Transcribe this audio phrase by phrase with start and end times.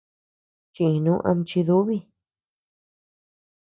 [0.73, 1.97] Chínu ama chidúbi.